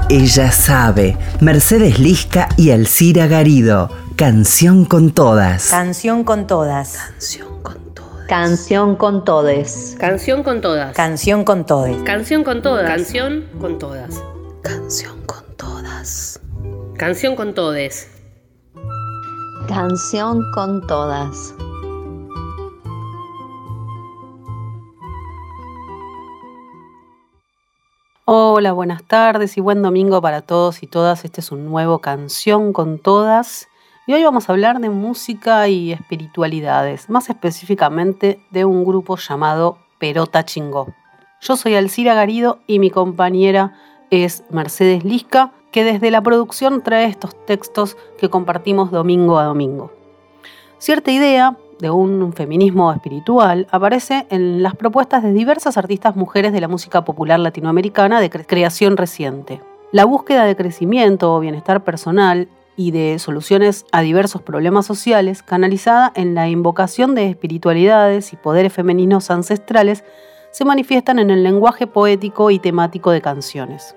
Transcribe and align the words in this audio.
Ella 0.09 0.53
sabe. 0.53 1.17
Mercedes 1.41 1.99
Lisca 1.99 2.49
y 2.57 2.71
Alcira 2.71 3.27
Garido. 3.27 3.91
Canción 4.15 4.85
con 4.85 5.11
todas. 5.11 5.71
Canción 5.71 6.23
con 6.23 6.47
todas. 6.47 6.99
Canción 8.29 8.95
con 8.95 9.25
todes. 9.25 9.97
Canción 9.99 10.45
con 10.45 10.61
todas. 10.61 10.95
Canción 10.95 11.43
con 11.43 11.67
todes. 11.67 11.97
Canción 12.05 12.45
con 12.45 12.63
todas. 12.63 12.87
Canción 12.87 13.45
con 13.61 13.79
todas. 13.81 14.23
Canción 14.63 15.19
con 15.27 15.45
todas. 15.57 16.39
Canción 16.97 17.35
con 17.35 17.55
todes. 17.55 18.07
Canción 19.75 20.53
con 20.53 20.87
todas. 20.87 21.55
Hola, 28.27 28.73
buenas 28.73 29.03
tardes 29.05 29.57
y 29.57 29.63
buen 29.63 29.81
domingo 29.81 30.21
para 30.21 30.43
todos 30.43 30.83
y 30.83 30.87
todas. 30.87 31.25
Este 31.25 31.41
es 31.41 31.51
un 31.53 31.65
nuevo 31.65 32.01
Canción 32.01 32.75
con 32.75 32.99
Todas. 32.99 33.67
Y 34.07 34.13
hoy 34.13 34.23
vamos 34.23 34.47
a 34.47 34.53
hablar 34.53 34.79
de 34.79 34.91
música 34.91 35.67
y 35.69 35.93
espiritualidades, 35.93 37.09
más 37.09 37.31
específicamente 37.31 38.45
de 38.51 38.67
un 38.67 38.85
grupo 38.85 39.17
llamado 39.17 39.79
Perota 39.99 40.45
Chingó. 40.45 40.93
Yo 41.41 41.57
soy 41.57 41.77
Alcira 41.77 42.13
Garido 42.13 42.59
y 42.67 42.79
mi 42.79 42.91
compañera 42.91 43.73
es 44.11 44.45
Mercedes 44.51 45.03
Lisca, 45.03 45.55
que 45.73 45.83
desde 45.85 46.11
la 46.11 46.23
producción 46.23 46.83
trae 46.83 47.07
estos 47.07 47.35
textos 47.47 47.97
que 48.19 48.31
compartimos 48.31 48.91
domingo 48.91 49.39
a 49.39 49.45
domingo. 49.45 49.91
Cierta 50.79 51.11
idea 51.11 51.57
de 51.81 51.91
un 51.91 52.33
feminismo 52.33 52.93
espiritual 52.93 53.67
aparece 53.71 54.27
en 54.31 54.63
las 54.63 54.77
propuestas 54.77 55.23
de 55.23 55.33
diversas 55.33 55.77
artistas 55.77 56.15
mujeres 56.15 56.53
de 56.53 56.61
la 56.61 56.69
música 56.69 57.05
popular 57.05 57.41
latinoamericana 57.41 58.21
de 58.21 58.31
creación 58.31 58.97
reciente. 58.97 59.61
La 59.91 60.05
búsqueda 60.05 60.45
de 60.45 60.55
crecimiento 60.55 61.35
o 61.35 61.41
bienestar 61.41 61.83
personal 61.83 62.49
y 62.77 62.91
de 62.93 63.19
soluciones 63.19 63.85
a 63.93 64.01
diversos 64.01 64.43
problemas 64.43 64.87
sociales, 64.87 65.43
canalizada 65.43 66.13
en 66.15 66.35
la 66.35 66.49
invocación 66.49 67.15
de 67.15 67.29
espiritualidades 67.29 68.33
y 68.33 68.37
poderes 68.37 68.73
femeninos 68.73 69.31
ancestrales, 69.31 70.05
se 70.53 70.65
manifiestan 70.65 71.19
en 71.19 71.31
el 71.31 71.43
lenguaje 71.43 71.87
poético 71.87 72.51
y 72.51 72.59
temático 72.59 73.11
de 73.11 73.23
canciones, 73.23 73.97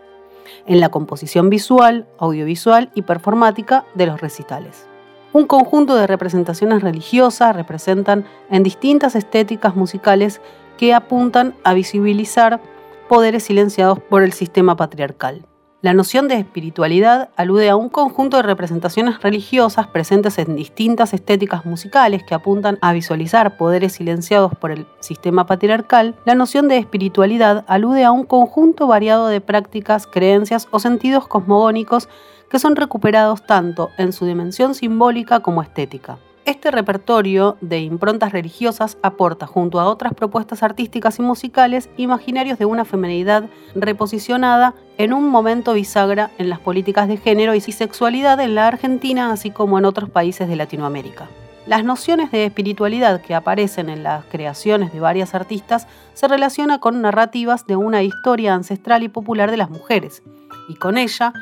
en 0.65 0.79
la 0.79 0.89
composición 0.89 1.49
visual, 1.49 2.07
audiovisual 2.17 2.91
y 2.95 3.03
performática 3.03 3.85
de 3.95 4.05
los 4.05 4.21
recitales. 4.21 4.87
Un 5.33 5.47
conjunto 5.47 5.95
de 5.95 6.07
representaciones 6.07 6.81
religiosas 6.81 7.55
representan 7.55 8.25
en 8.49 8.63
distintas 8.63 9.15
estéticas 9.15 9.75
musicales 9.75 10.41
que 10.77 10.93
apuntan 10.93 11.55
a 11.63 11.73
visibilizar 11.73 12.61
poderes 13.09 13.43
silenciados 13.43 13.99
por 13.99 14.23
el 14.23 14.33
sistema 14.33 14.75
patriarcal. 14.75 15.45
La 15.85 15.93
noción 15.93 16.27
de 16.27 16.33
espiritualidad 16.33 17.29
alude 17.35 17.69
a 17.69 17.75
un 17.75 17.89
conjunto 17.89 18.37
de 18.37 18.41
representaciones 18.41 19.21
religiosas 19.21 19.85
presentes 19.85 20.39
en 20.39 20.55
distintas 20.55 21.13
estéticas 21.13 21.63
musicales 21.63 22.23
que 22.23 22.33
apuntan 22.33 22.79
a 22.81 22.91
visualizar 22.91 23.55
poderes 23.55 23.93
silenciados 23.93 24.51
por 24.55 24.71
el 24.71 24.87
sistema 24.99 25.45
patriarcal. 25.45 26.15
La 26.25 26.33
noción 26.33 26.67
de 26.69 26.79
espiritualidad 26.79 27.65
alude 27.67 28.03
a 28.03 28.11
un 28.11 28.25
conjunto 28.25 28.87
variado 28.87 29.27
de 29.27 29.41
prácticas, 29.41 30.07
creencias 30.07 30.67
o 30.71 30.79
sentidos 30.79 31.27
cosmogónicos 31.27 32.09
que 32.49 32.57
son 32.57 32.75
recuperados 32.75 33.45
tanto 33.45 33.91
en 33.99 34.11
su 34.11 34.25
dimensión 34.25 34.73
simbólica 34.73 35.41
como 35.41 35.61
estética. 35.61 36.17
Este 36.45 36.69
repertorio 36.69 37.57
de 37.59 37.79
improntas 37.79 38.31
religiosas 38.31 38.99
aporta, 39.01 39.47
junto 39.47 39.79
a 39.79 39.87
otras 39.87 40.13
propuestas 40.13 40.61
artísticas 40.61 41.17
y 41.17 41.23
musicales, 41.23 41.89
imaginarios 41.97 42.59
de 42.59 42.65
una 42.65 42.85
feminidad 42.85 43.45
reposicionada 43.73 44.75
en 44.99 45.13
un 45.13 45.27
momento 45.27 45.73
bisagra 45.73 46.29
en 46.37 46.51
las 46.51 46.59
políticas 46.59 47.07
de 47.07 47.17
género 47.17 47.55
y 47.55 47.61
sexualidad 47.61 48.39
en 48.39 48.53
la 48.53 48.67
Argentina, 48.67 49.31
así 49.31 49.49
como 49.49 49.79
en 49.79 49.85
otros 49.85 50.11
países 50.11 50.47
de 50.47 50.55
Latinoamérica. 50.55 51.27
Las 51.65 51.83
nociones 51.83 52.29
de 52.29 52.45
espiritualidad 52.45 53.21
que 53.21 53.33
aparecen 53.33 53.89
en 53.89 54.03
las 54.03 54.23
creaciones 54.25 54.93
de 54.93 54.99
varias 54.99 55.33
artistas 55.33 55.87
se 56.13 56.27
relacionan 56.27 56.77
con 56.77 57.01
narrativas 57.01 57.65
de 57.65 57.75
una 57.75 58.03
historia 58.03 58.53
ancestral 58.53 59.01
y 59.01 59.09
popular 59.09 59.49
de 59.49 59.57
las 59.57 59.71
mujeres, 59.71 60.21
y 60.69 60.75
con 60.75 60.99
ella 60.99 61.33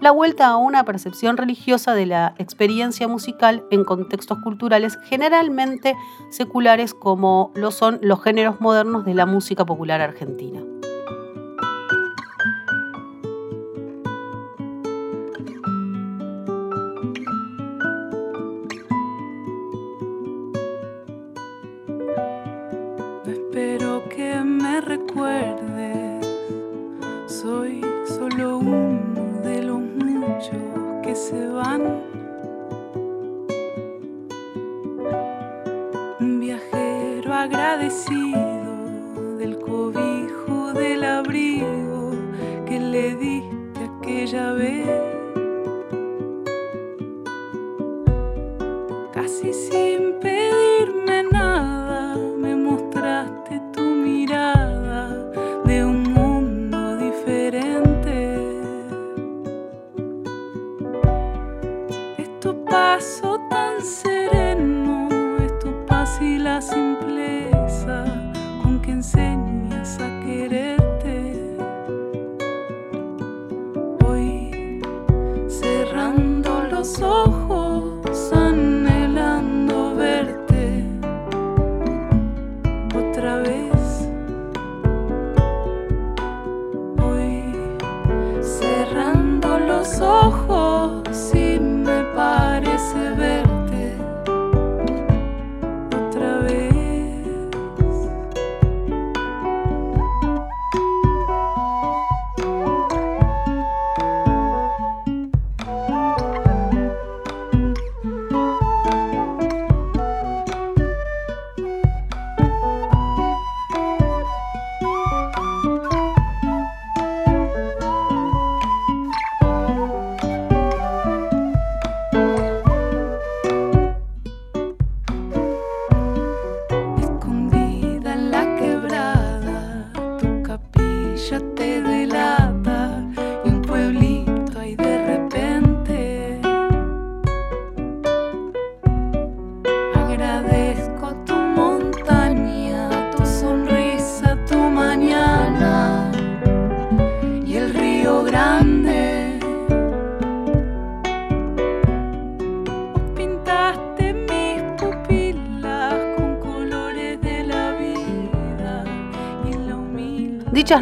la 0.00 0.10
vuelta 0.10 0.48
a 0.48 0.56
una 0.56 0.84
percepción 0.84 1.36
religiosa 1.36 1.94
de 1.94 2.06
la 2.06 2.34
experiencia 2.38 3.08
musical 3.08 3.64
en 3.70 3.84
contextos 3.84 4.38
culturales 4.38 4.98
generalmente 5.04 5.94
seculares 6.30 6.94
como 6.94 7.52
lo 7.54 7.70
son 7.70 7.98
los 8.02 8.22
géneros 8.22 8.60
modernos 8.60 9.04
de 9.04 9.14
la 9.14 9.26
música 9.26 9.64
popular 9.64 10.00
argentina. 10.00 10.62
Espero 23.26 24.08
que 24.08 24.40
me 24.44 24.80
recuerdes, 24.80 26.05
que 31.16 31.22
se 31.22 31.48
van. 31.48 32.05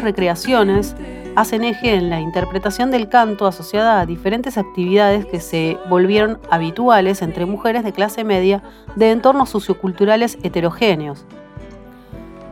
Recreaciones 0.01 0.95
hacen 1.35 1.63
eje 1.63 1.95
en 1.95 2.09
la 2.09 2.19
interpretación 2.19 2.91
del 2.91 3.09
canto 3.09 3.45
asociada 3.45 3.99
a 3.99 4.05
diferentes 4.05 4.57
actividades 4.57 5.25
que 5.25 5.39
se 5.39 5.77
volvieron 5.89 6.39
habituales 6.49 7.21
entre 7.21 7.45
mujeres 7.45 7.83
de 7.83 7.91
clase 7.91 8.23
media 8.23 8.63
de 8.95 9.11
entornos 9.11 9.49
socioculturales 9.49 10.37
heterogéneos. 10.43 11.25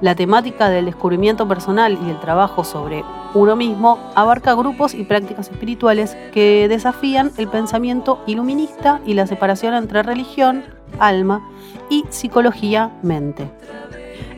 La 0.02 0.16
temática 0.16 0.70
del 0.70 0.86
descubrimiento 0.86 1.48
personal 1.48 1.98
y 2.06 2.10
el 2.10 2.20
trabajo 2.20 2.66
sobre 2.66 3.06
uno 3.34 3.56
mismo 3.56 4.00
abarca 4.16 4.54
grupos 4.54 4.94
y 4.94 5.06
prácticas 5.06 5.50
espirituales 5.50 6.18
que 6.34 6.68
desafían 6.68 7.32
el 7.38 7.48
pensamiento 7.48 8.22
iluminista 8.28 9.00
y 9.06 9.14
la 9.14 9.28
separación 9.28 9.74
entre 9.74 10.04
religión, 10.04 10.66
alma 11.00 11.48
y 11.90 12.04
psicología-mente. 12.10 13.50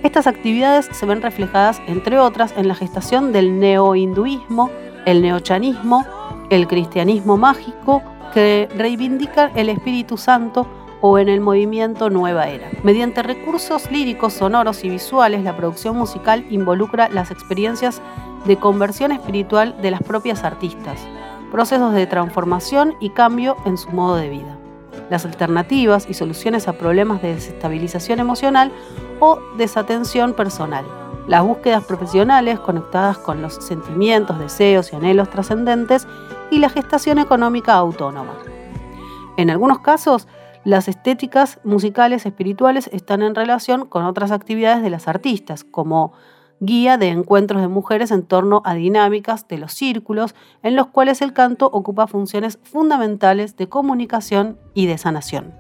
Estas 0.05 0.27
actividades 0.27 0.87
se 0.91 1.07
ven 1.07 1.23
reflejadas, 1.23 1.81
entre 1.87 2.19
otras, 2.19 2.53
en 2.55 2.67
la 2.67 2.75
gestación 2.75 3.31
del 3.31 3.59
neohinduismo, 3.59 4.69
el 5.07 5.23
neochanismo, 5.23 6.05
el 6.51 6.67
cristianismo 6.67 7.37
mágico, 7.37 8.03
que 8.31 8.69
reivindican 8.77 9.49
el 9.55 9.67
Espíritu 9.67 10.17
Santo 10.17 10.67
o 11.01 11.17
en 11.17 11.27
el 11.27 11.41
movimiento 11.41 12.11
Nueva 12.11 12.49
Era. 12.49 12.69
Mediante 12.83 13.23
recursos 13.23 13.89
líricos, 13.89 14.33
sonoros 14.33 14.83
y 14.83 14.89
visuales, 14.89 15.41
la 15.41 15.57
producción 15.57 15.97
musical 15.97 16.45
involucra 16.51 17.09
las 17.09 17.31
experiencias 17.31 17.99
de 18.45 18.57
conversión 18.57 19.11
espiritual 19.11 19.75
de 19.81 19.89
las 19.89 20.03
propias 20.03 20.43
artistas, 20.43 20.99
procesos 21.51 21.95
de 21.95 22.05
transformación 22.05 22.93
y 22.99 23.09
cambio 23.09 23.57
en 23.65 23.75
su 23.79 23.89
modo 23.89 24.17
de 24.17 24.29
vida 24.29 24.55
las 25.09 25.25
alternativas 25.25 26.07
y 26.09 26.13
soluciones 26.13 26.67
a 26.67 26.73
problemas 26.73 27.21
de 27.21 27.35
desestabilización 27.35 28.19
emocional 28.19 28.71
o 29.19 29.39
desatención 29.57 30.33
personal. 30.33 30.85
Las 31.27 31.43
búsquedas 31.43 31.83
profesionales 31.83 32.59
conectadas 32.59 33.17
con 33.17 33.41
los 33.41 33.55
sentimientos, 33.55 34.39
deseos 34.39 34.93
y 34.93 34.95
anhelos 34.95 35.29
trascendentes 35.29 36.07
y 36.51 36.59
la 36.59 36.69
gestación 36.69 37.17
económica 37.17 37.73
autónoma. 37.73 38.35
En 39.37 39.49
algunos 39.49 39.79
casos, 39.79 40.27
las 40.63 40.87
estéticas 40.87 41.59
musicales 41.63 42.25
espirituales 42.25 42.89
están 42.91 43.21
en 43.21 43.35
relación 43.35 43.85
con 43.85 44.05
otras 44.05 44.31
actividades 44.31 44.81
de 44.81 44.89
las 44.89 45.07
artistas, 45.07 45.63
como 45.63 46.13
guía 46.59 46.97
de 46.97 47.09
encuentros 47.09 47.61
de 47.61 47.67
mujeres 47.67 48.11
en 48.11 48.23
torno 48.23 48.61
a 48.65 48.73
dinámicas 48.75 49.47
de 49.47 49.57
los 49.57 49.73
círculos 49.73 50.35
en 50.63 50.75
los 50.75 50.87
cuales 50.87 51.21
el 51.21 51.33
canto 51.33 51.69
ocupa 51.71 52.07
funciones 52.07 52.59
fundamentales 52.63 53.57
de 53.57 53.67
comunicación 53.67 54.57
y 54.73 54.85
de 54.85 54.97
sanación. 54.97 55.53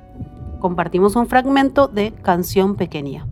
Compartimos 0.59 1.15
un 1.15 1.27
fragmento 1.27 1.87
de 1.87 2.11
Canción 2.11 2.75
Pequeña. 2.75 3.27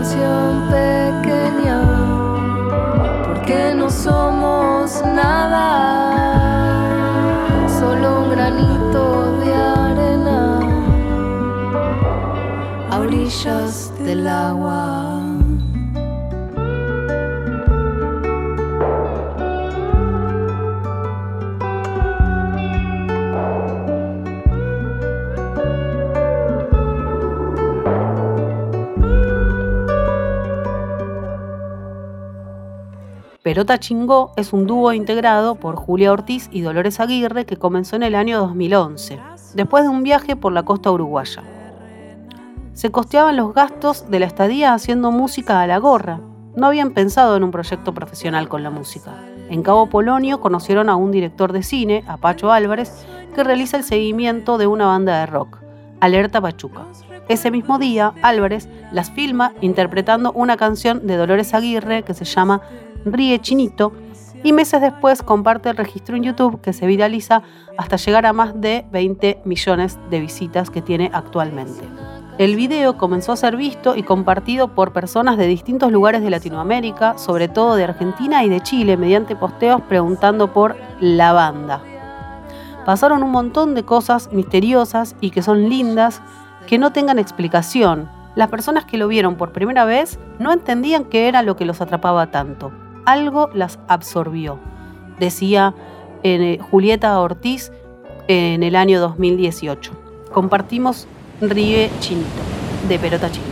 canción 0.00 0.70
pequeña, 0.70 1.78
porque 3.26 3.74
no 3.74 3.90
somos 3.90 5.02
nada, 5.14 5.66
solo 7.68 8.22
un 8.22 8.30
granito 8.30 9.36
de 9.40 9.54
arena 9.54 10.60
a 12.90 12.98
orillas 12.98 13.92
del 13.98 14.26
agua. 14.26 14.89
Perota 33.50 33.80
Chingó 33.80 34.30
es 34.36 34.52
un 34.52 34.68
dúo 34.68 34.92
integrado 34.92 35.56
por 35.56 35.74
Julia 35.74 36.12
Ortiz 36.12 36.48
y 36.52 36.60
Dolores 36.60 37.00
Aguirre 37.00 37.46
que 37.46 37.56
comenzó 37.56 37.96
en 37.96 38.04
el 38.04 38.14
año 38.14 38.38
2011, 38.38 39.18
después 39.54 39.82
de 39.82 39.88
un 39.88 40.04
viaje 40.04 40.36
por 40.36 40.52
la 40.52 40.62
costa 40.62 40.92
uruguaya. 40.92 41.42
Se 42.74 42.92
costeaban 42.92 43.36
los 43.36 43.52
gastos 43.52 44.08
de 44.08 44.20
la 44.20 44.26
estadía 44.26 44.72
haciendo 44.72 45.10
música 45.10 45.60
a 45.60 45.66
la 45.66 45.78
gorra. 45.78 46.20
No 46.54 46.68
habían 46.68 46.92
pensado 46.92 47.36
en 47.36 47.42
un 47.42 47.50
proyecto 47.50 47.92
profesional 47.92 48.48
con 48.48 48.62
la 48.62 48.70
música. 48.70 49.16
En 49.48 49.64
Cabo 49.64 49.88
Polonio 49.88 50.38
conocieron 50.38 50.88
a 50.88 50.94
un 50.94 51.10
director 51.10 51.52
de 51.52 51.64
cine, 51.64 52.04
a 52.06 52.18
Pacho 52.18 52.52
Álvarez, 52.52 53.04
que 53.34 53.42
realiza 53.42 53.76
el 53.76 53.82
seguimiento 53.82 54.58
de 54.58 54.68
una 54.68 54.86
banda 54.86 55.18
de 55.18 55.26
rock, 55.26 55.58
Alerta 55.98 56.40
Pachuca. 56.40 56.84
Ese 57.28 57.50
mismo 57.50 57.80
día, 57.80 58.12
Álvarez 58.22 58.68
las 58.92 59.10
filma 59.10 59.54
interpretando 59.60 60.30
una 60.32 60.56
canción 60.56 61.06
de 61.08 61.16
Dolores 61.16 61.52
Aguirre 61.52 62.04
que 62.04 62.14
se 62.14 62.24
llama 62.24 62.60
Ríe 63.04 63.38
Chinito 63.40 63.92
y 64.42 64.52
meses 64.52 64.80
después 64.80 65.22
comparte 65.22 65.68
el 65.70 65.76
registro 65.76 66.16
en 66.16 66.22
YouTube 66.22 66.60
que 66.60 66.72
se 66.72 66.86
viraliza 66.86 67.42
hasta 67.76 67.96
llegar 67.96 68.26
a 68.26 68.32
más 68.32 68.58
de 68.60 68.86
20 68.90 69.42
millones 69.44 69.98
de 70.10 70.20
visitas 70.20 70.70
que 70.70 70.82
tiene 70.82 71.10
actualmente. 71.12 71.82
El 72.38 72.56
video 72.56 72.96
comenzó 72.96 73.32
a 73.32 73.36
ser 73.36 73.56
visto 73.56 73.96
y 73.96 74.02
compartido 74.02 74.74
por 74.74 74.94
personas 74.94 75.36
de 75.36 75.46
distintos 75.46 75.92
lugares 75.92 76.22
de 76.22 76.30
Latinoamérica, 76.30 77.18
sobre 77.18 77.48
todo 77.48 77.74
de 77.74 77.84
Argentina 77.84 78.42
y 78.44 78.48
de 78.48 78.62
Chile, 78.62 78.96
mediante 78.96 79.36
posteos 79.36 79.82
preguntando 79.82 80.52
por 80.52 80.76
la 81.00 81.34
banda. 81.34 81.82
Pasaron 82.86 83.22
un 83.22 83.30
montón 83.30 83.74
de 83.74 83.84
cosas 83.84 84.32
misteriosas 84.32 85.16
y 85.20 85.30
que 85.30 85.42
son 85.42 85.68
lindas 85.68 86.22
que 86.66 86.78
no 86.78 86.92
tengan 86.92 87.18
explicación. 87.18 88.08
Las 88.36 88.48
personas 88.48 88.86
que 88.86 88.96
lo 88.96 89.06
vieron 89.06 89.36
por 89.36 89.52
primera 89.52 89.84
vez 89.84 90.18
no 90.38 90.50
entendían 90.50 91.04
qué 91.04 91.28
era 91.28 91.42
lo 91.42 91.56
que 91.56 91.66
los 91.66 91.82
atrapaba 91.82 92.30
tanto 92.30 92.72
algo 93.06 93.50
las 93.54 93.78
absorbió, 93.88 94.58
decía 95.18 95.74
eh, 96.22 96.58
Julieta 96.70 97.18
Ortiz 97.18 97.72
en 98.28 98.62
el 98.62 98.76
año 98.76 99.00
2018. 99.00 99.92
Compartimos 100.32 101.08
Ríe 101.40 101.90
Chinito, 102.00 102.28
de 102.88 102.98
Perota 102.98 103.30
Chinito. 103.30 103.50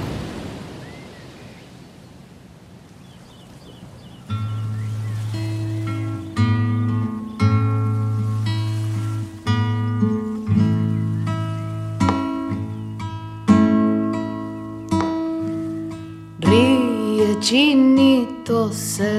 Ríe 16.41 17.41
Chinito 17.41 18.73
se 18.73 19.18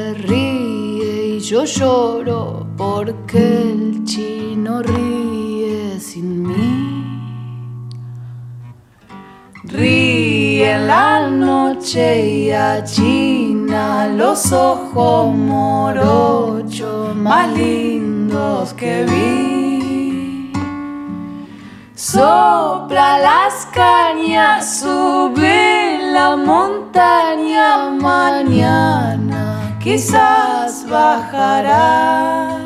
yo 1.50 1.66
lloro 1.66 2.68
porque 2.78 3.40
el 3.40 4.04
chino 4.04 4.84
ríe 4.84 6.00
sin 6.00 6.44
mí. 6.44 7.42
Ríe 9.64 10.78
la 10.78 11.28
noche 11.28 12.28
y 12.28 12.52
a 12.52 12.84
China, 12.84 14.10
los 14.16 14.52
ojos 14.52 15.34
morochos 15.34 17.16
más 17.16 17.52
lindos 17.58 18.72
que 18.76 19.06
vi. 19.06 20.54
Sopla 21.96 23.18
las 23.18 23.66
cañas, 23.74 24.82
sube 24.82 25.98
la 26.14 26.36
montaña 26.36 27.90
mañana, 27.90 29.59
quizás 29.90 30.86
bajará. 30.88 32.60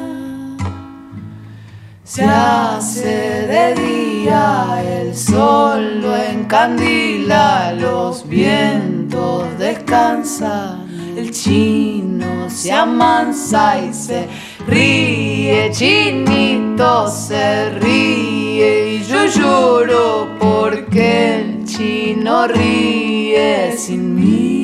Se 2.04 2.24
hace 2.24 3.48
de 3.54 3.76
día, 3.76 4.84
el 4.86 5.16
sol 5.16 6.02
lo 6.02 6.16
encandila, 6.16 7.74
los 7.80 8.28
vientos 8.28 9.58
descansan, 9.58 11.16
el 11.18 11.32
chino 11.32 12.50
se 12.50 12.72
amansa 12.74 13.80
y 13.80 13.94
se 13.94 14.28
ríe, 14.68 15.72
chinito 15.72 17.08
se 17.08 17.70
ríe 17.80 18.96
y 18.96 19.04
yo 19.04 19.26
lloro 19.26 20.28
porque 20.40 21.40
el 21.40 21.66
chino 21.66 22.48
ríe 22.48 23.76
sin 23.78 24.14
mí. 24.14 24.63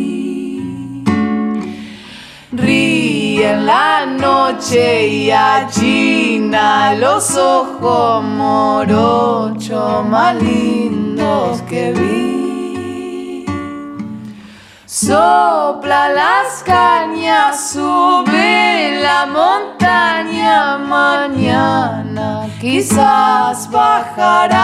Ríe 2.61 3.51
en 3.51 3.65
la 3.65 4.05
noche 4.05 5.07
y 5.07 5.31
achina 5.31 6.93
los 6.95 7.35
ojos 7.37 8.23
morochos 8.23 10.05
más 10.05 10.35
lindos 10.41 11.61
que 11.63 11.93
vi. 11.93 13.45
Sopla 14.85 16.09
las 16.09 16.63
cañas, 16.63 17.71
sube 17.71 18.99
la 19.01 19.25
montaña, 19.25 20.77
mañana 20.77 22.47
quizás 22.59 23.69
bajará. 23.71 24.59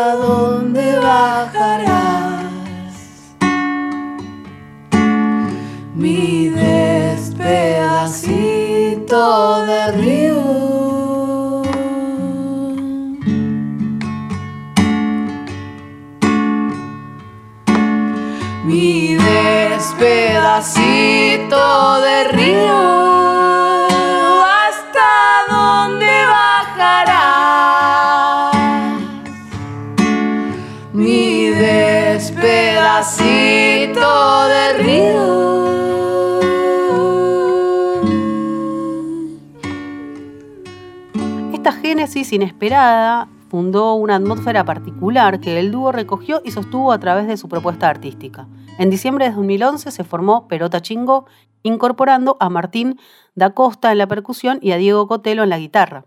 Génesis 42.12 42.34
inesperada 42.34 43.26
fundó 43.48 43.94
una 43.94 44.16
atmósfera 44.16 44.66
particular 44.66 45.40
que 45.40 45.58
el 45.58 45.72
dúo 45.72 45.92
recogió 45.92 46.42
y 46.44 46.50
sostuvo 46.50 46.92
a 46.92 47.00
través 47.00 47.26
de 47.26 47.38
su 47.38 47.48
propuesta 47.48 47.88
artística. 47.88 48.46
En 48.78 48.90
diciembre 48.90 49.30
de 49.30 49.34
2011 49.34 49.90
se 49.90 50.04
formó 50.04 50.46
Perota 50.46 50.82
Chingo, 50.82 51.24
incorporando 51.62 52.36
a 52.38 52.50
Martín 52.50 53.00
da 53.34 53.54
Costa 53.54 53.92
en 53.92 53.96
la 53.96 54.08
percusión 54.08 54.58
y 54.60 54.72
a 54.72 54.76
Diego 54.76 55.08
Cotelo 55.08 55.42
en 55.42 55.48
la 55.48 55.58
guitarra. 55.58 56.04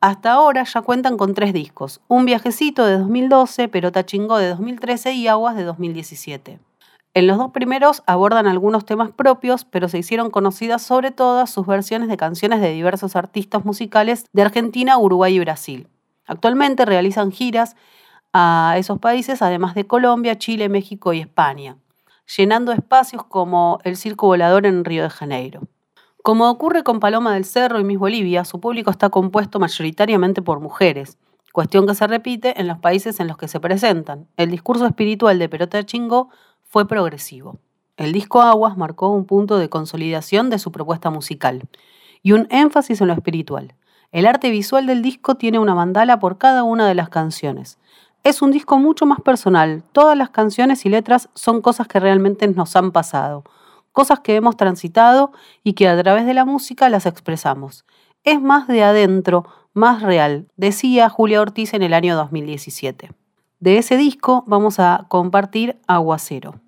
Hasta 0.00 0.30
ahora 0.30 0.62
ya 0.62 0.82
cuentan 0.82 1.16
con 1.16 1.34
tres 1.34 1.52
discos, 1.52 2.02
Un 2.06 2.24
viajecito 2.24 2.86
de 2.86 2.96
2012, 2.96 3.66
Perota 3.66 4.06
Chingo 4.06 4.38
de 4.38 4.50
2013 4.50 5.12
y 5.14 5.26
Aguas 5.26 5.56
de 5.56 5.64
2017. 5.64 6.60
En 7.14 7.26
los 7.26 7.38
dos 7.38 7.50
primeros 7.50 8.02
abordan 8.06 8.46
algunos 8.46 8.84
temas 8.84 9.10
propios, 9.10 9.64
pero 9.64 9.88
se 9.88 9.98
hicieron 9.98 10.30
conocidas 10.30 10.82
sobre 10.82 11.10
todo 11.10 11.46
sus 11.46 11.66
versiones 11.66 12.08
de 12.08 12.16
canciones 12.16 12.60
de 12.60 12.72
diversos 12.72 13.16
artistas 13.16 13.64
musicales 13.64 14.26
de 14.32 14.42
Argentina, 14.42 14.98
Uruguay 14.98 15.34
y 15.34 15.40
Brasil. 15.40 15.88
Actualmente 16.26 16.84
realizan 16.84 17.32
giras 17.32 17.74
a 18.32 18.74
esos 18.78 18.98
países, 18.98 19.42
además 19.42 19.74
de 19.74 19.86
Colombia, 19.86 20.36
Chile, 20.36 20.68
México 20.68 21.12
y 21.12 21.20
España, 21.20 21.76
llenando 22.36 22.72
espacios 22.72 23.24
como 23.24 23.80
el 23.84 23.96
Circo 23.96 24.26
Volador 24.26 24.66
en 24.66 24.84
Río 24.84 25.02
de 25.02 25.10
Janeiro. 25.10 25.62
Como 26.22 26.50
ocurre 26.50 26.82
con 26.82 27.00
Paloma 27.00 27.32
del 27.32 27.46
Cerro 27.46 27.80
y 27.80 27.84
Miss 27.84 27.98
Bolivia, 27.98 28.44
su 28.44 28.60
público 28.60 28.90
está 28.90 29.08
compuesto 29.08 29.58
mayoritariamente 29.58 30.42
por 30.42 30.60
mujeres, 30.60 31.16
cuestión 31.52 31.86
que 31.86 31.94
se 31.94 32.06
repite 32.06 32.60
en 32.60 32.68
los 32.68 32.78
países 32.78 33.18
en 33.18 33.28
los 33.28 33.38
que 33.38 33.48
se 33.48 33.60
presentan. 33.60 34.28
El 34.36 34.50
discurso 34.50 34.86
espiritual 34.86 35.38
de 35.38 35.48
Perota 35.48 35.84
Chingó 35.84 36.28
fue 36.68 36.86
progresivo. 36.86 37.58
El 37.96 38.12
disco 38.12 38.42
Aguas 38.42 38.76
marcó 38.76 39.08
un 39.08 39.24
punto 39.24 39.58
de 39.58 39.70
consolidación 39.70 40.50
de 40.50 40.58
su 40.58 40.70
propuesta 40.70 41.10
musical 41.10 41.66
y 42.22 42.32
un 42.32 42.46
énfasis 42.50 43.00
en 43.00 43.08
lo 43.08 43.14
espiritual. 43.14 43.74
El 44.12 44.26
arte 44.26 44.50
visual 44.50 44.86
del 44.86 45.02
disco 45.02 45.36
tiene 45.36 45.58
una 45.58 45.74
mandala 45.74 46.20
por 46.20 46.38
cada 46.38 46.62
una 46.62 46.86
de 46.86 46.94
las 46.94 47.08
canciones. 47.08 47.78
Es 48.22 48.42
un 48.42 48.50
disco 48.50 48.78
mucho 48.78 49.06
más 49.06 49.20
personal. 49.20 49.82
Todas 49.92 50.16
las 50.16 50.30
canciones 50.30 50.84
y 50.84 50.90
letras 50.90 51.30
son 51.34 51.62
cosas 51.62 51.88
que 51.88 52.00
realmente 52.00 52.46
nos 52.48 52.76
han 52.76 52.92
pasado, 52.92 53.44
cosas 53.92 54.20
que 54.20 54.36
hemos 54.36 54.56
transitado 54.56 55.32
y 55.64 55.72
que 55.72 55.88
a 55.88 56.00
través 56.00 56.26
de 56.26 56.34
la 56.34 56.44
música 56.44 56.88
las 56.90 57.06
expresamos. 57.06 57.86
Es 58.24 58.42
más 58.42 58.68
de 58.68 58.84
adentro, 58.84 59.46
más 59.72 60.02
real, 60.02 60.48
decía 60.56 61.08
Julia 61.08 61.40
Ortiz 61.40 61.72
en 61.72 61.82
el 61.82 61.94
año 61.94 62.14
2017. 62.14 63.10
De 63.60 63.78
ese 63.78 63.96
disco 63.96 64.44
vamos 64.46 64.78
a 64.78 65.06
compartir 65.08 65.80
Aguacero. 65.88 66.60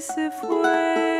Se 0.00 0.30
fue. 0.30 1.17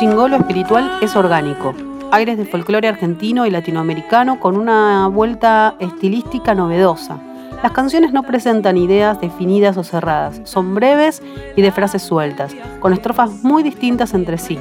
Chingolo 0.00 0.36
espiritual 0.36 0.90
es 1.02 1.14
orgánico, 1.14 1.74
aires 2.10 2.38
de 2.38 2.46
folclore 2.46 2.88
argentino 2.88 3.44
y 3.44 3.50
latinoamericano 3.50 4.40
con 4.40 4.56
una 4.56 5.08
vuelta 5.08 5.74
estilística 5.78 6.54
novedosa. 6.54 7.29
Las 7.62 7.72
canciones 7.72 8.12
no 8.14 8.22
presentan 8.22 8.78
ideas 8.78 9.20
definidas 9.20 9.76
o 9.76 9.84
cerradas, 9.84 10.40
son 10.44 10.74
breves 10.74 11.22
y 11.56 11.60
de 11.60 11.70
frases 11.70 12.00
sueltas, 12.00 12.56
con 12.80 12.94
estrofas 12.94 13.30
muy 13.42 13.62
distintas 13.62 14.14
entre 14.14 14.38
sí. 14.38 14.58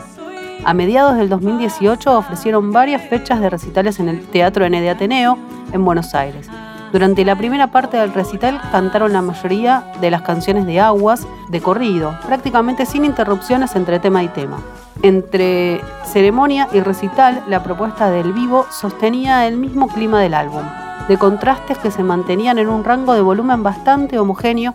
A 0.66 0.74
mediados 0.74 1.16
del 1.16 1.30
2018 1.30 2.18
ofrecieron 2.18 2.74
varias 2.74 3.02
fechas 3.04 3.40
de 3.40 3.50
recitales 3.50 4.02
en 4.02 4.10
el 4.10 4.28
Teatro 4.28 4.66
N 4.66 4.82
de 4.82 4.90
Ateneo, 4.90 5.38
en 5.72 5.86
Buenos 5.86 6.14
Aires. 6.14 6.50
Durante 6.92 7.24
la 7.24 7.38
primera 7.38 7.68
parte 7.68 7.96
del 7.96 8.14
recital 8.14 8.60
cantaron 8.70 9.14
la 9.14 9.22
mayoría 9.22 9.86
de 10.02 10.12
las 10.12 10.24
canciones 10.24 10.66
de 10.66 10.82
Aguas 10.82 11.26
de 11.48 11.62
corrido, 11.62 12.20
prácticamente 12.26 12.86
sin 12.86 13.06
interrupciones 13.06 13.78
entre 13.78 14.00
tema 14.00 14.24
y 14.24 14.28
tema. 14.28 14.60
Entre 15.04 15.80
ceremonia 16.04 16.68
y 16.74 16.82
recital, 16.82 17.44
la 17.48 17.64
propuesta 17.64 18.12
del 18.12 18.34
vivo 18.34 18.66
sostenía 18.70 19.48
el 19.48 19.56
mismo 19.56 19.88
clima 19.88 20.20
del 20.20 20.34
álbum, 20.34 20.64
de 21.08 21.18
contrastes 21.18 21.78
que 21.78 21.92
se 21.92 22.04
mantenían 22.04 22.60
en 22.60 22.70
un 22.70 22.84
rango 22.84 23.14
de 23.14 23.22
volumen 23.22 23.64
bastante 23.64 24.20
homogéneo 24.20 24.74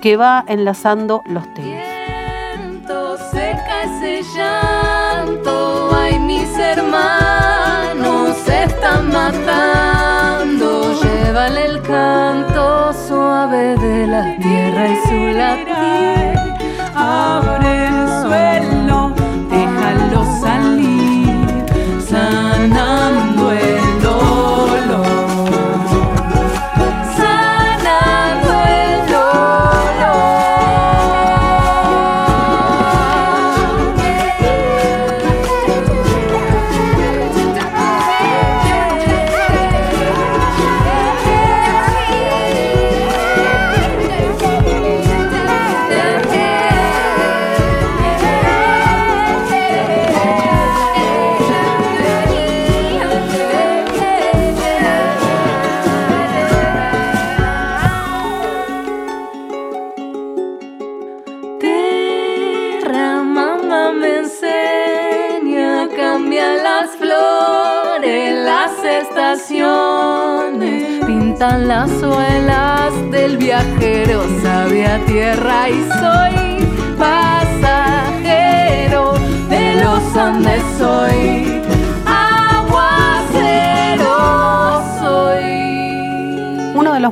que 0.00 0.16
va 0.16 0.44
enlazando 0.46 1.22
los 1.26 1.44
temas. 1.54 1.84
ay 5.94 6.18
mis 6.18 6.58
hermanos 6.58 8.36
se 8.44 8.64
están 8.64 9.12
matando, 9.12 10.92
llévale 11.02 11.66
el 11.66 11.82
canto 11.82 12.92
suave 12.92 13.76
de 13.76 14.06
la 14.06 14.36
tierra 14.36 14.88
y 14.88 14.96
su 15.06 15.38
latir, 15.38 16.38
abre 16.94 17.86
el 17.86 18.08
suelo 18.22 18.87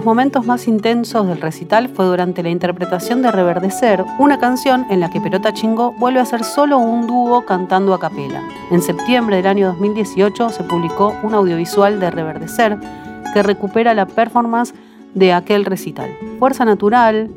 momentos 0.07 0.47
más 0.47 0.69
intensos 0.69 1.27
del 1.27 1.41
recital 1.41 1.89
fue 1.89 2.05
durante 2.05 2.41
la 2.45 2.49
interpretación 2.49 3.23
de 3.23 3.33
Reverdecer, 3.33 4.05
una 4.21 4.39
canción 4.39 4.87
en 4.89 5.01
la 5.01 5.11
que 5.11 5.21
Perota 5.21 5.53
Chingo 5.53 5.95
vuelve 5.99 6.21
a 6.21 6.25
ser 6.25 6.45
solo 6.45 6.79
un 6.79 7.09
dúo 7.09 7.45
cantando 7.45 7.93
a 7.93 7.99
capela. 7.99 8.41
En 8.71 8.83
septiembre 8.83 9.39
del 9.39 9.49
año 9.49 9.67
2018 9.67 10.51
se 10.51 10.63
publicó 10.63 11.13
un 11.25 11.35
audiovisual 11.35 11.99
de 11.99 12.13
Reverdecer 12.13 12.79
que 13.35 13.43
recupera 13.43 13.95
la 13.95 14.07
performance 14.07 14.75
de 15.15 15.33
aquel 15.33 15.65
recital. 15.65 16.09
Fuerza 16.39 16.65
natural, 16.65 17.29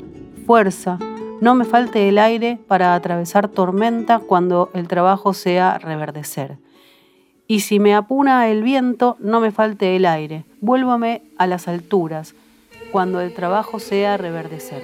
fuerza, 0.46 0.96
no 1.40 1.56
me 1.56 1.64
falte 1.64 2.08
el 2.08 2.18
aire 2.18 2.60
para 2.68 2.94
atravesar 2.94 3.48
tormenta 3.48 4.20
cuando 4.20 4.70
el 4.74 4.86
trabajo 4.86 5.34
sea 5.34 5.76
reverdecer. 5.78 6.58
Y 7.48 7.60
si 7.60 7.80
me 7.80 7.96
apuna 7.96 8.46
el 8.46 8.62
viento, 8.62 9.16
no 9.18 9.40
me 9.40 9.50
falte 9.50 9.96
el 9.96 10.06
aire, 10.06 10.44
vuélvame 10.60 11.24
a 11.36 11.48
las 11.48 11.66
alturas 11.66 12.36
cuando 12.90 13.20
el 13.20 13.32
trabajo 13.32 13.78
sea 13.78 14.16
reverdecer. 14.16 14.82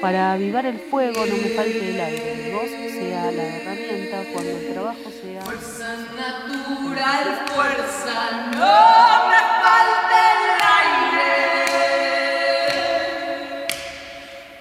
Para 0.00 0.32
avivar 0.32 0.66
el 0.66 0.78
fuego 0.78 1.26
no 1.26 1.36
me 1.36 1.48
falte 1.50 1.90
el 1.90 2.00
aire, 2.00 2.46
el 2.46 2.54
voz 2.54 2.70
sea 2.70 3.30
la 3.32 3.42
herramienta 3.42 4.22
cuando 4.32 4.50
el 4.50 4.72
trabajo 4.72 5.10
sea... 5.22 5.42
Fuerza 5.42 5.96
natural, 6.16 7.44
fuerza, 7.54 8.30
no 8.52 9.28
me 9.28 9.40
falte 9.60 10.18
el 10.36 10.44
aire. 10.78 11.34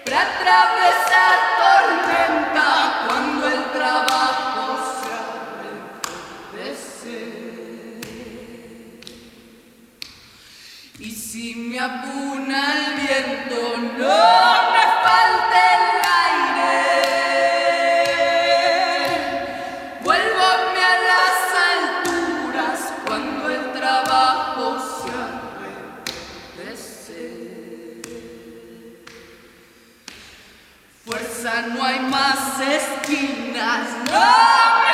Para 0.03 0.21
atravesar 0.21 1.37
tormenta 1.63 2.69
cuando 3.07 3.47
el 3.47 3.61
trabajo 3.71 4.63
sea 5.01 5.23
reverdecer. 6.53 7.29
Y 10.99 11.11
si 11.11 11.55
me 11.55 11.79
apuro 11.79 12.28
al 12.51 12.95
viento 12.95 13.77
no 13.97 14.71
me 14.73 14.83
falte 15.03 15.59
el 15.75 15.85
aire. 16.25 16.75
Vuélvame 20.03 20.81
a 20.83 20.95
las 21.11 21.37
alturas 21.73 22.79
cuando 23.05 23.41
el 23.49 23.63
trabajo 23.73 24.65
se 24.79 25.09
arrepece. 26.65 27.23
Fuerza 31.05 31.53
no 31.73 31.79
hay 31.83 31.99
más 31.99 32.59
esquinas, 32.59 33.85
no 34.11 34.27
me 34.81 34.88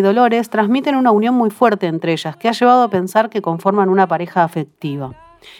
Dolores 0.00 0.50
transmiten 0.50 0.96
una 0.96 1.10
unión 1.10 1.34
muy 1.34 1.50
fuerte 1.50 1.86
entre 1.86 2.12
ellas, 2.12 2.36
que 2.36 2.48
ha 2.48 2.52
llevado 2.52 2.82
a 2.82 2.90
pensar 2.90 3.30
que 3.30 3.42
conforman 3.42 3.88
una 3.88 4.06
pareja 4.06 4.44
afectiva. 4.44 5.14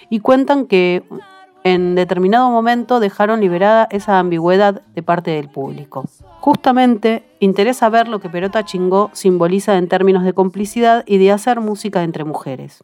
Y 0.09 0.21
cuentan 0.21 0.67
que 0.67 1.03
en 1.63 1.95
determinado 1.95 2.51
momento 2.51 3.01
dejaron 3.01 3.41
liberada 3.41 3.87
esa 3.91 4.19
ambigüedad 4.19 4.83
de 4.95 5.03
parte 5.03 5.31
del 5.33 5.49
público. 5.49 6.05
Justamente 6.41 7.25
interesa 7.39 7.91
ver 7.91 8.09
lo 8.09 8.19
que 8.21 8.31
Perota 8.31 8.65
Chingó 8.65 9.11
simboliza 9.13 9.77
en 9.77 9.89
términos 9.89 10.25
de 10.25 10.33
complicidad 10.33 11.05
y 11.07 11.19
de 11.19 11.33
hacer 11.33 11.61
música 11.61 12.03
entre 12.03 12.25
mujeres. 12.25 12.83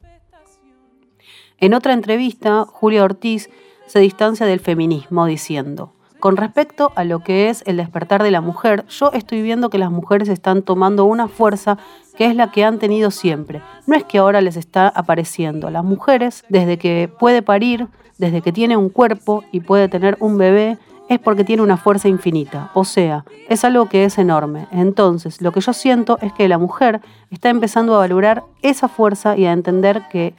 En 1.58 1.72
otra 1.72 1.94
entrevista, 1.94 2.66
Julia 2.66 3.02
Ortiz 3.02 3.48
se 3.86 4.00
distancia 4.00 4.44
del 4.44 4.60
feminismo 4.60 5.24
diciendo, 5.24 5.95
con 6.20 6.36
respecto 6.36 6.92
a 6.96 7.04
lo 7.04 7.20
que 7.20 7.48
es 7.48 7.62
el 7.66 7.76
despertar 7.76 8.22
de 8.22 8.30
la 8.30 8.40
mujer, 8.40 8.84
yo 8.88 9.10
estoy 9.12 9.42
viendo 9.42 9.70
que 9.70 9.78
las 9.78 9.90
mujeres 9.90 10.28
están 10.28 10.62
tomando 10.62 11.04
una 11.04 11.28
fuerza 11.28 11.78
que 12.16 12.26
es 12.26 12.34
la 12.34 12.50
que 12.50 12.64
han 12.64 12.78
tenido 12.78 13.10
siempre. 13.10 13.62
No 13.86 13.96
es 13.96 14.04
que 14.04 14.18
ahora 14.18 14.40
les 14.40 14.56
está 14.56 14.88
apareciendo. 14.88 15.70
Las 15.70 15.84
mujeres, 15.84 16.44
desde 16.48 16.78
que 16.78 17.10
puede 17.18 17.42
parir, 17.42 17.88
desde 18.18 18.40
que 18.40 18.52
tiene 18.52 18.76
un 18.76 18.88
cuerpo 18.88 19.44
y 19.52 19.60
puede 19.60 19.88
tener 19.88 20.16
un 20.20 20.38
bebé, 20.38 20.78
es 21.08 21.18
porque 21.20 21.44
tiene 21.44 21.62
una 21.62 21.76
fuerza 21.76 22.08
infinita. 22.08 22.70
O 22.74 22.84
sea, 22.84 23.24
es 23.48 23.64
algo 23.64 23.88
que 23.88 24.04
es 24.04 24.18
enorme. 24.18 24.66
Entonces, 24.72 25.40
lo 25.40 25.52
que 25.52 25.60
yo 25.60 25.72
siento 25.72 26.18
es 26.20 26.32
que 26.32 26.48
la 26.48 26.58
mujer 26.58 27.00
está 27.30 27.48
empezando 27.48 27.94
a 27.94 27.98
valorar 27.98 28.42
esa 28.62 28.88
fuerza 28.88 29.36
y 29.36 29.46
a 29.46 29.52
entender 29.52 30.02
que 30.10 30.34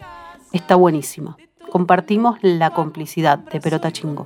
está 0.52 0.76
buenísima. 0.76 1.38
Compartimos 1.70 2.38
la 2.42 2.72
complicidad 2.72 3.38
de 3.38 3.60
Perota 3.60 3.92
Chingo. 3.92 4.26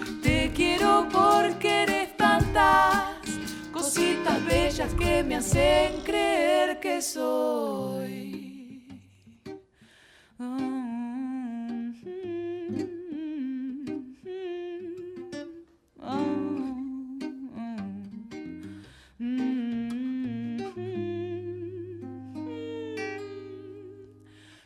Te 0.21 0.51
quiero 0.53 1.07
porque 1.11 1.83
eres 1.83 2.15
tantas 2.17 3.21
cositas 3.71 4.45
bellas 4.45 4.93
que 4.93 5.23
me 5.23 5.35
hacen 5.35 6.01
creer 6.03 6.79
que 6.79 7.01
soy. 7.01 8.31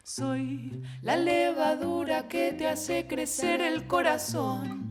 Soy 0.03 0.81
la 1.01 1.17
levadura 1.17 2.27
que 2.29 2.53
te 2.53 2.67
hace 2.67 3.05
crecer 3.05 3.59
el 3.59 3.85
corazón 3.85 4.85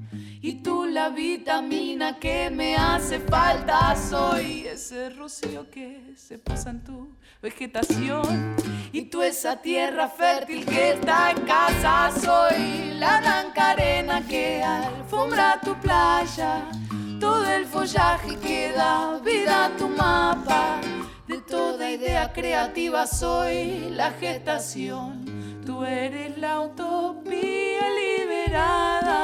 y 0.46 0.56
tú 0.56 0.84
la 0.84 1.08
vitamina 1.08 2.18
que 2.18 2.50
me 2.50 2.76
hace 2.76 3.18
falta. 3.18 3.96
Soy 3.96 4.66
ese 4.66 5.08
rocío 5.08 5.70
que 5.70 6.12
se 6.16 6.36
posa 6.36 6.68
en 6.68 6.84
tu 6.84 7.08
vegetación. 7.40 8.54
Y 8.92 9.06
tú 9.06 9.22
esa 9.22 9.62
tierra 9.62 10.06
fértil 10.06 10.66
que 10.66 10.90
está 10.90 11.30
en 11.30 11.40
casa. 11.46 12.12
Soy 12.20 12.92
la 12.98 13.20
blanca 13.22 13.70
arena 13.70 14.20
que 14.28 14.62
alfombra 14.62 15.58
tu 15.64 15.74
playa. 15.80 16.70
Todo 17.18 17.50
el 17.50 17.64
follaje 17.64 18.36
que 18.36 18.72
da 18.72 19.18
vida 19.24 19.64
a 19.64 19.76
tu 19.78 19.88
mapa. 19.88 20.78
De 21.26 21.40
toda 21.40 21.90
idea 21.90 22.34
creativa 22.34 23.06
soy 23.06 23.88
la 23.92 24.10
gestación. 24.10 25.24
Tú 25.64 25.84
eres 25.84 26.36
la 26.36 26.60
utopía 26.60 27.88
liberada. 27.98 29.23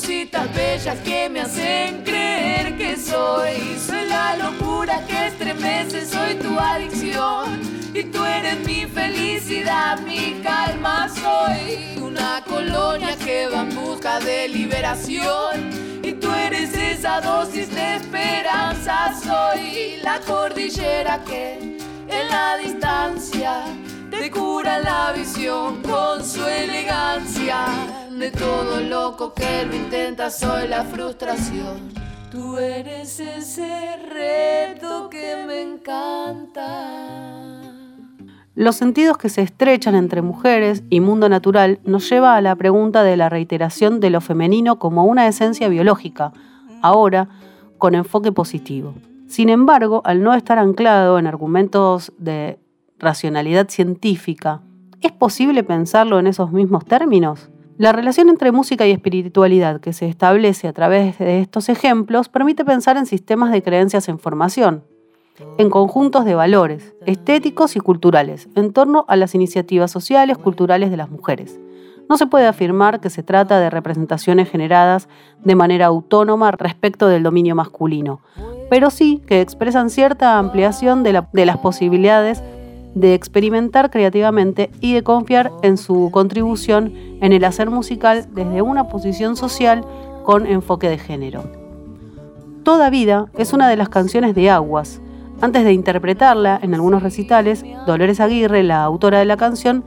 cositas 0.00 0.54
bellas 0.54 0.98
que 1.00 1.28
me 1.28 1.40
hacen 1.40 2.02
creer 2.04 2.74
que 2.78 2.96
soy. 2.96 3.78
Soy 3.86 4.08
la 4.08 4.34
locura 4.36 5.04
que 5.06 5.26
estremece, 5.26 6.06
soy 6.06 6.36
tu 6.36 6.58
adicción. 6.58 7.60
Y 7.92 8.04
tú 8.04 8.24
eres 8.24 8.58
mi 8.60 8.86
felicidad, 8.86 10.00
mi 10.00 10.40
calma. 10.42 11.06
Soy 11.08 11.98
una 12.00 12.42
colonia 12.46 13.14
que 13.16 13.48
va 13.48 13.60
en 13.60 13.74
busca 13.74 14.20
de 14.20 14.48
liberación. 14.48 16.00
Y 16.02 16.12
tú 16.12 16.32
eres 16.32 16.72
esa 16.74 17.20
dosis 17.20 17.68
de 17.74 17.96
esperanza. 17.96 19.12
Soy 19.22 19.98
la 20.02 20.18
cordillera 20.20 21.22
que 21.24 21.76
en 22.08 22.28
la 22.30 22.56
distancia 22.56 23.64
te 24.10 24.30
cura 24.30 24.78
la 24.80 25.12
visión 25.12 25.82
con 25.82 26.24
su 26.24 26.44
elegancia. 26.44 27.64
De 28.10 28.30
todo 28.30 28.80
loco 28.80 29.32
que 29.32 29.64
lo 29.66 29.74
intenta, 29.74 30.30
soy 30.30 30.68
la 30.68 30.84
frustración. 30.84 31.88
Tú 32.30 32.58
eres 32.58 33.18
ese 33.18 33.96
reto 34.12 35.08
que 35.08 35.44
me 35.46 35.62
encanta. 35.62 37.20
Los 38.54 38.76
sentidos 38.76 39.16
que 39.16 39.30
se 39.30 39.42
estrechan 39.42 39.94
entre 39.94 40.22
mujeres 40.22 40.82
y 40.90 41.00
mundo 41.00 41.28
natural 41.28 41.78
nos 41.84 42.08
lleva 42.10 42.36
a 42.36 42.40
la 42.42 42.56
pregunta 42.56 43.02
de 43.02 43.16
la 43.16 43.28
reiteración 43.30 44.00
de 44.00 44.10
lo 44.10 44.20
femenino 44.20 44.78
como 44.78 45.04
una 45.04 45.26
esencia 45.28 45.68
biológica, 45.68 46.32
ahora 46.82 47.28
con 47.78 47.94
enfoque 47.94 48.32
positivo. 48.32 48.94
Sin 49.28 49.48
embargo, 49.48 50.02
al 50.04 50.22
no 50.22 50.34
estar 50.34 50.58
anclado 50.58 51.18
en 51.18 51.26
argumentos 51.26 52.12
de 52.18 52.58
racionalidad 53.00 53.68
científica, 53.68 54.60
¿es 55.00 55.10
posible 55.10 55.64
pensarlo 55.64 56.18
en 56.18 56.26
esos 56.26 56.52
mismos 56.52 56.84
términos? 56.84 57.50
La 57.78 57.92
relación 57.92 58.28
entre 58.28 58.52
música 58.52 58.86
y 58.86 58.90
espiritualidad 58.90 59.80
que 59.80 59.94
se 59.94 60.06
establece 60.06 60.68
a 60.68 60.74
través 60.74 61.18
de 61.18 61.40
estos 61.40 61.70
ejemplos 61.70 62.28
permite 62.28 62.64
pensar 62.64 62.98
en 62.98 63.06
sistemas 63.06 63.52
de 63.52 63.62
creencias 63.62 64.08
en 64.10 64.18
formación, 64.18 64.84
en 65.56 65.70
conjuntos 65.70 66.26
de 66.26 66.34
valores 66.34 66.94
estéticos 67.06 67.76
y 67.76 67.80
culturales 67.80 68.50
en 68.54 68.74
torno 68.74 69.06
a 69.08 69.16
las 69.16 69.34
iniciativas 69.34 69.90
sociales, 69.90 70.36
culturales 70.36 70.90
de 70.90 70.98
las 70.98 71.10
mujeres. 71.10 71.58
No 72.10 72.18
se 72.18 72.26
puede 72.26 72.46
afirmar 72.46 73.00
que 73.00 73.08
se 73.08 73.22
trata 73.22 73.60
de 73.60 73.70
representaciones 73.70 74.50
generadas 74.50 75.08
de 75.42 75.54
manera 75.54 75.86
autónoma 75.86 76.50
respecto 76.50 77.08
del 77.08 77.22
dominio 77.22 77.54
masculino, 77.54 78.20
pero 78.68 78.90
sí 78.90 79.22
que 79.26 79.40
expresan 79.40 79.88
cierta 79.88 80.38
ampliación 80.38 81.02
de, 81.02 81.22
de 81.32 81.46
las 81.46 81.58
posibilidades 81.58 82.42
de 82.94 83.14
experimentar 83.14 83.90
creativamente 83.90 84.70
y 84.80 84.94
de 84.94 85.02
confiar 85.02 85.52
en 85.62 85.76
su 85.76 86.10
contribución 86.12 86.92
en 87.20 87.32
el 87.32 87.44
hacer 87.44 87.70
musical 87.70 88.26
desde 88.32 88.62
una 88.62 88.88
posición 88.88 89.36
social 89.36 89.84
con 90.24 90.46
enfoque 90.46 90.88
de 90.88 90.98
género. 90.98 91.44
Toda 92.62 92.90
vida 92.90 93.26
es 93.36 93.52
una 93.52 93.68
de 93.68 93.76
las 93.76 93.88
canciones 93.88 94.34
de 94.34 94.50
Aguas. 94.50 95.00
Antes 95.40 95.64
de 95.64 95.72
interpretarla 95.72 96.58
en 96.62 96.74
algunos 96.74 97.02
recitales, 97.02 97.64
Dolores 97.86 98.20
Aguirre, 98.20 98.62
la 98.62 98.84
autora 98.84 99.18
de 99.18 99.24
la 99.24 99.36
canción, 99.36 99.84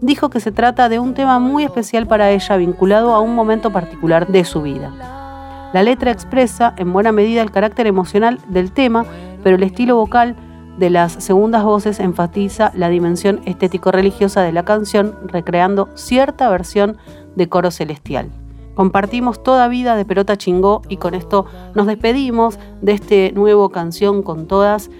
dijo 0.00 0.30
que 0.30 0.40
se 0.40 0.52
trata 0.52 0.88
de 0.88 0.98
un 0.98 1.14
tema 1.14 1.38
muy 1.38 1.64
especial 1.64 2.06
para 2.06 2.30
ella 2.30 2.56
vinculado 2.56 3.14
a 3.14 3.20
un 3.20 3.34
momento 3.34 3.72
particular 3.72 4.26
de 4.28 4.44
su 4.44 4.62
vida. 4.62 5.70
La 5.72 5.82
letra 5.82 6.10
expresa 6.10 6.72
en 6.76 6.92
buena 6.92 7.12
medida 7.12 7.42
el 7.42 7.50
carácter 7.50 7.86
emocional 7.86 8.38
del 8.48 8.72
tema, 8.72 9.04
pero 9.42 9.56
el 9.56 9.62
estilo 9.62 9.96
vocal 9.96 10.36
de 10.78 10.90
las 10.90 11.12
segundas 11.12 11.64
voces 11.64 12.00
enfatiza 12.00 12.72
la 12.74 12.88
dimensión 12.88 13.40
estético-religiosa 13.44 14.42
de 14.42 14.52
la 14.52 14.64
canción, 14.64 15.16
recreando 15.26 15.88
cierta 15.94 16.48
versión 16.48 16.96
de 17.36 17.48
coro 17.48 17.70
celestial. 17.70 18.30
Compartimos 18.74 19.42
toda 19.42 19.68
vida 19.68 19.94
de 19.96 20.04
Perota 20.04 20.36
Chingó 20.36 20.82
y 20.88 20.96
con 20.96 21.14
esto 21.14 21.46
nos 21.74 21.86
despedimos 21.86 22.58
de 22.82 22.92
este 22.92 23.32
nuevo 23.32 23.68
canción 23.68 24.22
con 24.22 24.48
todas 24.48 24.90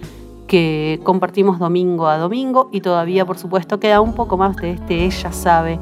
que 0.46 1.00
compartimos 1.02 1.58
domingo 1.58 2.06
a 2.06 2.18
domingo 2.18 2.68
y 2.70 2.80
todavía 2.80 3.26
por 3.26 3.38
supuesto 3.38 3.80
queda 3.80 4.00
un 4.00 4.14
poco 4.14 4.36
más 4.36 4.56
de 4.56 4.72
este 4.72 5.04
Ella 5.04 5.32
sabe. 5.32 5.80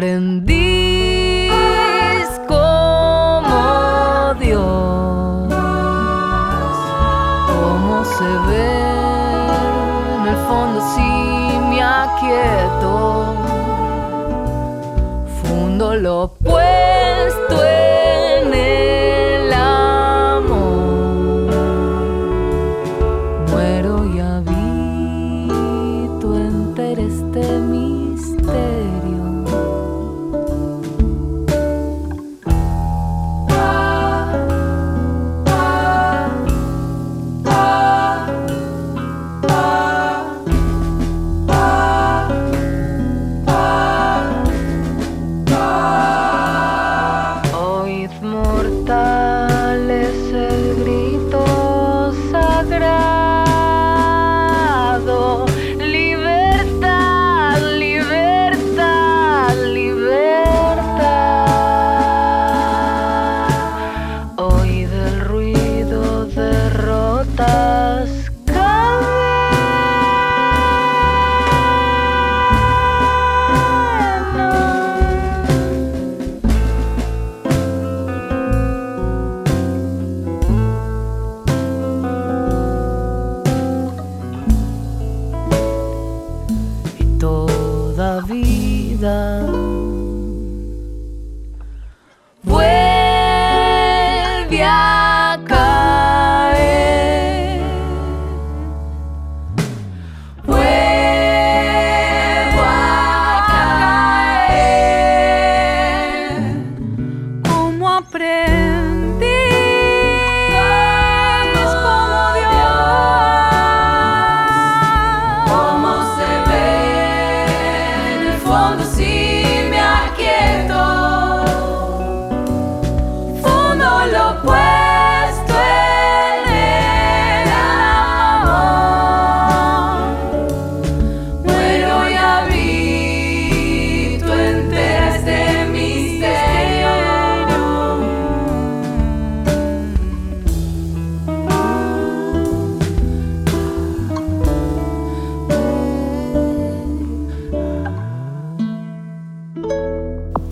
aprendí. 0.00 0.69